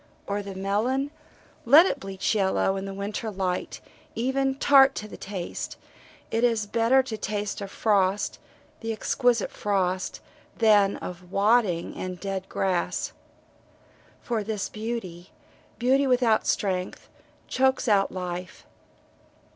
[0.25, 1.11] Or the melon
[1.63, 3.81] let it bleach yellow in the winter light,
[4.15, 5.77] even tart to the taste
[6.31, 8.39] it is better to taste of frost
[8.79, 10.19] the exquisite frost
[10.57, 13.13] than of wadding and of dead grass.
[14.23, 15.29] For this beauty,
[15.77, 17.07] beauty without strength,
[17.47, 18.65] chokes out life.